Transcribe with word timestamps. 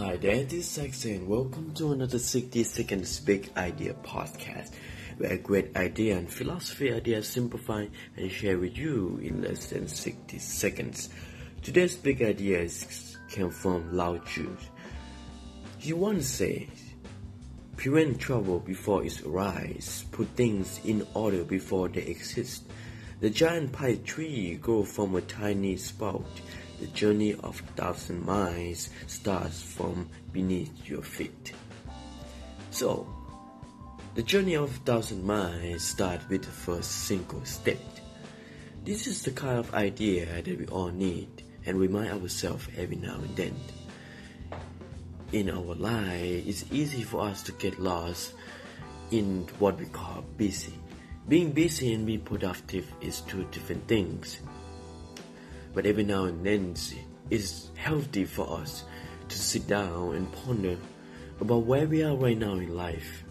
Hi 0.00 0.16
there, 0.16 0.44
this 0.44 0.54
is 0.54 0.66
Saxon. 0.66 1.28
Welcome 1.28 1.74
to 1.74 1.92
another 1.92 2.18
60 2.18 2.64
Seconds 2.64 3.20
Big 3.20 3.50
Idea 3.54 3.92
podcast, 4.02 4.70
where 5.18 5.36
great 5.36 5.76
idea 5.76 6.16
and 6.16 6.32
philosophy 6.32 6.90
ideas 6.90 7.28
simplify 7.28 7.84
and 8.16 8.32
share 8.32 8.56
with 8.56 8.78
you 8.78 9.20
in 9.22 9.42
less 9.42 9.66
than 9.66 9.86
60 9.86 10.38
seconds. 10.38 11.10
Today's 11.60 11.96
big 11.96 12.22
ideas 12.22 13.18
came 13.28 13.50
from 13.50 13.94
Lao 13.94 14.16
Tzu. 14.16 14.56
He 15.76 15.92
once 15.92 16.28
said, 16.28 16.68
Prevent 17.76 18.18
trouble 18.18 18.60
before 18.60 19.04
it 19.04 19.20
arises, 19.26 20.06
put 20.12 20.28
things 20.28 20.80
in 20.82 21.06
order 21.12 21.44
before 21.44 21.90
they 21.90 22.04
exist. 22.04 22.62
The 23.20 23.28
giant 23.28 23.72
pine 23.72 24.02
tree 24.04 24.54
grows 24.54 24.90
from 24.90 25.14
a 25.14 25.20
tiny 25.20 25.76
sprout 25.76 26.24
the 26.80 26.86
journey 26.88 27.34
of 27.34 27.60
thousand 27.76 28.24
miles 28.24 28.88
starts 29.06 29.60
from 29.60 30.08
beneath 30.32 30.88
your 30.88 31.02
feet. 31.02 31.52
So, 32.70 33.06
the 34.14 34.22
journey 34.22 34.56
of 34.56 34.70
thousand 34.86 35.22
miles 35.22 35.82
starts 35.82 36.26
with 36.30 36.42
the 36.42 36.50
first 36.50 36.90
single 37.04 37.44
step. 37.44 37.78
This 38.82 39.06
is 39.06 39.22
the 39.22 39.30
kind 39.30 39.58
of 39.58 39.74
idea 39.74 40.42
that 40.42 40.58
we 40.58 40.66
all 40.66 40.88
need 40.88 41.28
and 41.66 41.78
remind 41.78 42.10
ourselves 42.10 42.66
every 42.78 42.96
now 42.96 43.16
and 43.16 43.36
then. 43.36 43.56
In 45.32 45.50
our 45.50 45.74
life, 45.74 46.46
it's 46.46 46.64
easy 46.72 47.02
for 47.02 47.20
us 47.20 47.42
to 47.42 47.52
get 47.52 47.78
lost 47.78 48.32
in 49.10 49.46
what 49.58 49.78
we 49.78 49.84
call 49.84 50.24
busy. 50.38 50.74
Being 51.28 51.52
busy 51.52 51.92
and 51.92 52.06
being 52.06 52.22
productive 52.22 52.90
is 53.02 53.20
two 53.20 53.44
different 53.52 53.86
things 53.86 54.40
but 55.74 55.86
every 55.86 56.04
now 56.04 56.24
and 56.24 56.44
then 56.44 56.74
it's 57.30 57.70
healthy 57.76 58.24
for 58.24 58.58
us 58.60 58.84
to 59.28 59.38
sit 59.38 59.66
down 59.66 60.14
and 60.14 60.30
ponder 60.32 60.76
about 61.40 61.64
where 61.64 61.86
we 61.86 62.02
are 62.02 62.16
right 62.16 62.36
now 62.38 62.54
in 62.54 62.76
life 62.76 63.24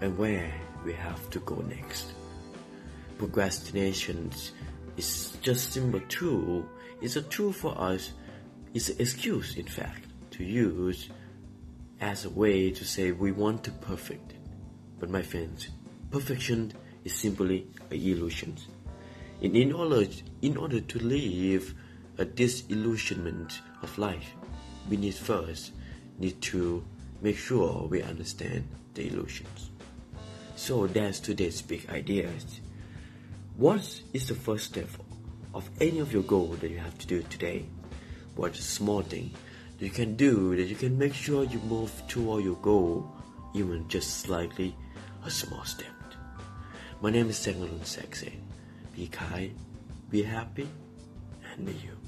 and 0.00 0.16
where 0.18 0.52
we 0.84 0.92
have 0.92 1.30
to 1.30 1.38
go 1.40 1.56
next. 1.68 2.12
Procrastination 3.18 4.30
is 4.96 5.36
just 5.42 5.72
simple 5.72 6.00
tool. 6.08 6.66
It's 7.00 7.16
a 7.16 7.22
tool 7.22 7.52
for 7.52 7.78
us. 7.80 8.12
It's 8.74 8.88
an 8.88 8.96
excuse, 8.98 9.56
in 9.56 9.66
fact, 9.66 10.04
to 10.32 10.44
use 10.44 11.10
as 12.00 12.24
a 12.24 12.30
way 12.30 12.70
to 12.70 12.84
say 12.84 13.12
we 13.12 13.32
want 13.32 13.64
to 13.64 13.70
perfect. 13.70 14.34
But 14.98 15.10
my 15.10 15.22
friends, 15.22 15.68
perfection 16.10 16.72
is 17.04 17.14
simply 17.14 17.66
an 17.90 17.96
illusion. 17.96 18.56
In, 19.40 19.54
in, 19.54 19.72
order, 19.72 20.06
in 20.42 20.56
order 20.56 20.80
to 20.80 20.98
live 20.98 21.74
a 22.18 22.24
disillusionment 22.24 23.60
of 23.82 23.98
life, 23.98 24.34
we 24.88 24.96
need 24.96 25.14
first 25.14 25.72
need 26.18 26.40
to 26.40 26.84
make 27.20 27.36
sure 27.36 27.86
we 27.88 28.02
understand 28.02 28.66
the 28.94 29.08
illusions. 29.08 29.70
So 30.56 30.86
that's 30.86 31.20
today's 31.20 31.60
big 31.60 31.88
ideas. 31.90 32.60
What 33.56 34.00
is 34.14 34.28
the 34.28 34.34
first 34.34 34.66
step 34.66 34.88
of 35.54 35.68
any 35.80 35.98
of 35.98 36.12
your 36.12 36.22
goal 36.22 36.56
that 36.60 36.70
you 36.70 36.78
have 36.78 36.96
to 36.98 37.06
do 37.06 37.22
today? 37.24 37.66
What 38.36 38.56
small 38.56 39.02
thing 39.02 39.32
you 39.78 39.90
can 39.90 40.16
do 40.16 40.56
that 40.56 40.64
you 40.64 40.74
can 40.76 40.96
make 40.96 41.12
sure 41.12 41.44
you 41.44 41.58
move 41.60 41.92
toward 42.08 42.44
your 42.44 42.56
goal, 42.56 43.10
even 43.54 43.86
just 43.88 44.20
slightly, 44.20 44.74
a 45.24 45.30
small 45.30 45.64
step. 45.64 45.92
My 47.02 47.10
name 47.10 47.28
is 47.28 47.36
Sengalun 47.36 47.84
Saxe. 47.84 48.30
Be 48.96 49.08
kind, 49.08 49.54
be 50.10 50.22
happy, 50.22 50.66
and 51.52 51.66
be 51.66 51.72
you. 51.72 52.05